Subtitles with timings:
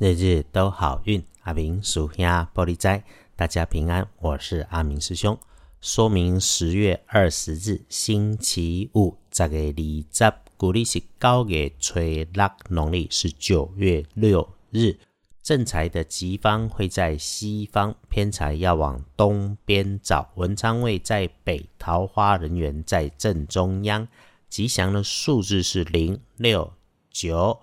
[0.00, 1.22] 日日都好运。
[1.42, 3.04] 阿明属兄玻璃斋，
[3.36, 4.08] 大家平安。
[4.18, 5.38] 我是阿明师兄。
[5.82, 9.74] 说明十月二十日星期五，这个二
[10.10, 14.96] 十，古历是九月初六，农历是九月六日。
[15.42, 20.30] 正财的吉方会在西方，偏财要往东边找。
[20.36, 24.08] 文昌位在北，桃花人缘在正中央。
[24.48, 26.72] 吉祥的数字是零六
[27.10, 27.60] 九。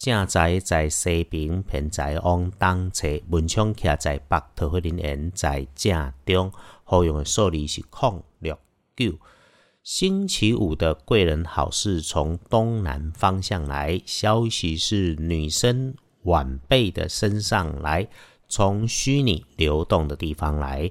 [0.00, 6.50] 正在在西边，偏在往东侧，门窗徛在北，桃花林缘在正中。
[6.84, 8.58] 好用的数字是空六
[8.96, 9.12] 九。
[9.82, 18.08] 星期五的贵人好事从东南方向来，消息是女生晚辈的身上来，
[18.48, 20.90] 从虚拟流动的地方来，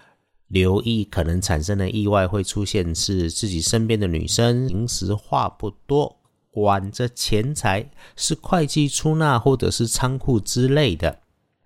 [0.49, 6.18] 留意可能产生的意外会出现是自己身边的女生，平时话不多。
[6.52, 11.21] 管着钱财是会计出纳或者是仓库之类的，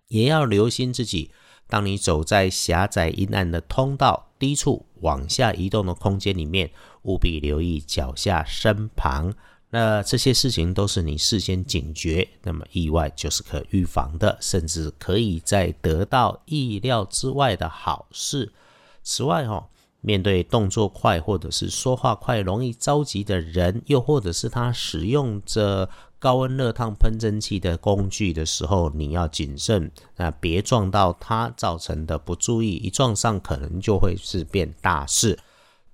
[0.09, 1.31] 也要留心自己。
[1.67, 6.69] 当你走在狭窄阴暗的通道、低处往下移动的空间里面，
[7.03, 9.33] 务必留意脚下身旁。
[9.69, 18.53] 那这些事情都是你事先警觉，那么意外就是可预防的，甚至可以在得到意料之外的好事。
[19.01, 19.69] 此外，哈。
[20.05, 35.39] 面对动作快或者是说话快、容易着急的人，又或者是他使用着高温热烫喷蒸器的工具的时候，你要谨慎，那别撞到他造成的不注意，一撞上可能就会是变大事。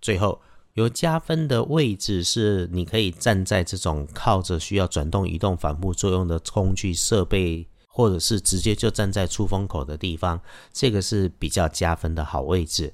[0.01, 0.41] 最后
[0.73, 10.41] 有加分的位置是，你可以站在这种靠着需要转动、移动、反复作用的工具设备，或者是直接就站在出风口的地方，
[10.73, 12.91] 这个是比较加分的好位置。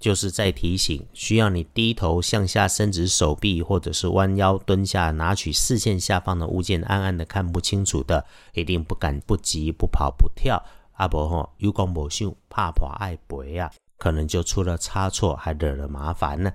[0.00, 10.62] 就是在提醒，需要你低头向下伸直手臂，或者是弯腰蹲下拿取视线下方的物件，暗暗的看不清楚的，一定不敢不急不跑不跳。
[10.92, 16.52] 阿伯吼有讲无想，怕破爱背啊，可能就出了差错，还惹了麻烦呢。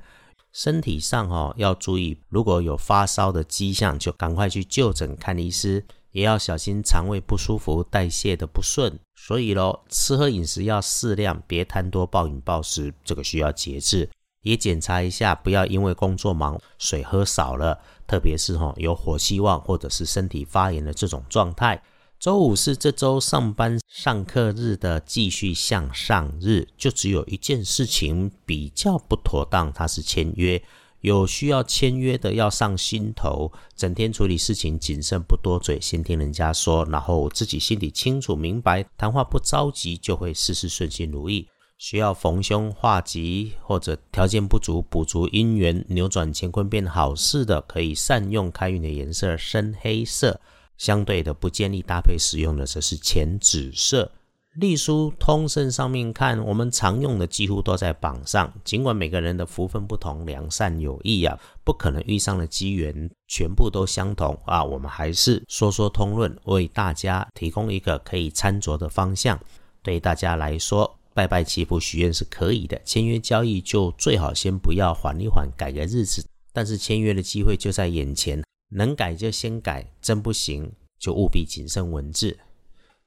[0.52, 5.86] 身体上哈要注意，如果有发烧的迹象，就赶快去就诊看医师。
[6.14, 14.10] 也要小心肠胃不舒服、代谢的不顺，所以咯，吃喝饮食要适量，别贪多暴饮暴食，这个需要节制。
[14.44, 21.82] 也检查一下，不要因为工作忙水喝少了，特别是哈有火气旺或者是身体发炎的这种状态。
[22.20, 30.62] 周五是这周上班上课日的继续向上日，就只有一件事情比较不妥当，它是签约。
[31.04, 41.46] 有需要签约的要上心头，整天处理事情谨慎不多嘴，先听人家说，然后自己心里清楚明白，谈话不着急，就会事事顺心如意。
[41.78, 50.40] 需要逢凶化吉或者条件不足补足姻缘，扭转乾坤变好事的，可以善用开运的颜色深黑色。
[50.78, 54.10] 相对的不建议搭配使用的则是浅紫色。
[54.56, 58.54] 隶书通胜上面看，我们常用的几乎都在榜上。
[58.64, 64.64] 尽管每个人的福分不同，良善有益啊，不可能遇上的机缘全部都相同啊。
[64.64, 69.40] 我们还是说说通论，为大家提供一个可以参酌的方向。
[69.82, 76.24] 对大家来说，拜拜祈福许愿是可以的，签约交易就最好先不要，缓一缓，改个日子。
[76.54, 82.38] 但是签约的机会就在眼前，能改就先改，真不行就务必谨慎文字。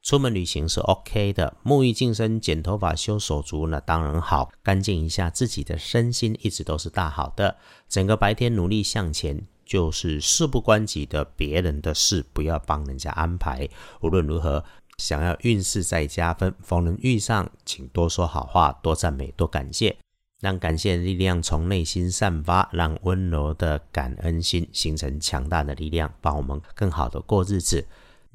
[0.07, 7.57] 出门旅行是 OK 的，沐浴净身、剪头发、修手足，那当然好，干净一下自己的身心，一直都是大好的。
[7.89, 13.69] 整个白天努力向前，就是事不关己的别人的事，不要帮人家安排。
[14.01, 14.63] 无论如何，
[14.99, 19.97] 想要运势再加分，逢人遇上，请多说好话，多赞美，多感谢，
[20.41, 27.85] 让感谢的力量从内心散发，让温柔的感恩心形成强大的力量，帮我们更好的过日子。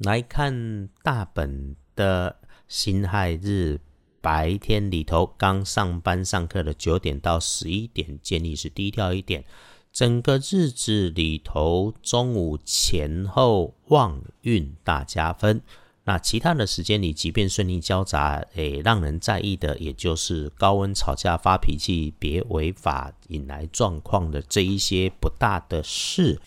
[0.02, 2.36] 来看大本的
[2.66, 3.80] 辛亥日
[4.20, 9.44] 白天里头，刚上班上课的九点到十一点，建议是低调一点。
[9.92, 15.62] 整个日子里头，中午前后旺运大加分。
[16.04, 26.40] 那其他的时间里，即便顺利交杂，诶，让人在意的，也就是高温吵架发脾气，别违法引来状况的这一些不大的事。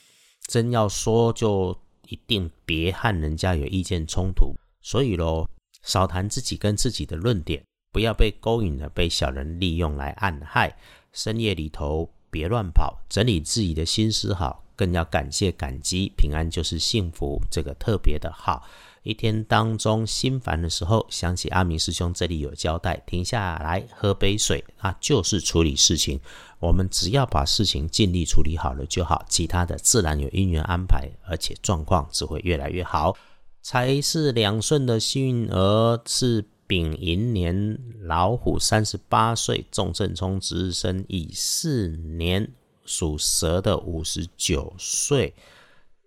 [0.45, 1.80] 真要说就。
[2.10, 5.50] 一定别和人家有意见冲突，所以咯，
[5.84, 10.78] 少谈自己跟自己的论点，不要被勾引了，被小人利用来暗害。
[11.13, 18.68] 深夜里头别乱跑，整理自己的心思好，更要感谢感激，平安就是幸福，这个特别的好。
[19.04, 26.19] 一天当中心烦的时候，想起阿明师兄这里有交代，停下来喝杯水啊，就是处理事情。
[26.57, 33.16] 我们只要把事情尽力处理好了就好，其他的自然有因缘安排，而且状况只会越来越好。
[33.62, 42.51] 财是两顺的幸运儿是丙寅年老虎，三十八岁，重正冲值日生乙巳年
[42.85, 45.33] 属蛇的五十九岁。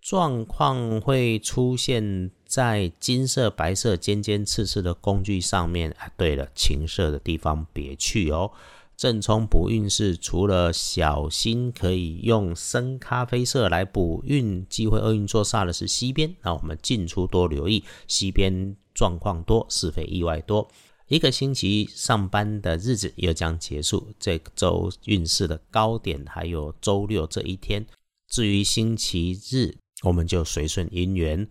[0.00, 5.90] 状况会出现在金色、白色、尖尖刺刺的工具上面。
[5.98, 8.50] 啊，对了，情色的地方别去哦。
[8.96, 16.34] 正冲补运是除了小心可以用深咖啡色来补运，机会厄运坐煞的是西边。
[16.42, 20.68] 那我们进出多留意，西边状况多，是非意外多。
[21.08, 27.84] 一个星期上班的日子又将结束，这周运势的高点还有周六这一天。
[28.28, 29.76] 至于星期日。
[30.04, 31.48] 我们就随顺因缘。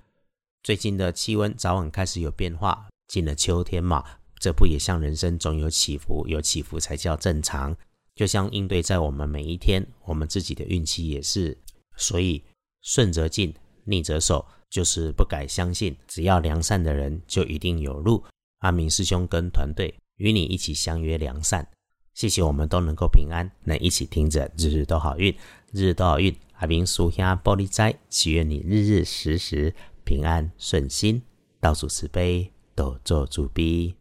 [0.64, 4.02] 最近的气温早晚开始有变化，进了秋天嘛，
[4.40, 7.76] 这不也像人生总有起伏，有起伏才叫正常。
[8.16, 11.58] 就像应对在我们每一天，我们自己的运气也是。
[11.98, 12.42] 所以
[12.84, 13.54] 顺则进，
[13.84, 18.24] 逆则守，就是不改相信，只要良善的人就一定有路。
[18.60, 21.68] 阿明师兄跟团队与你一起相约良善，
[22.14, 25.32] 谢谢我们都能够平安，能一起听着日日都好运，
[25.72, 26.36] 日日都好运。
[26.54, 31.22] 阿明叔兄玻璃斋，祈愿你日日时时平安顺心，
[31.60, 33.98] 倒数慈悲，多做主逼。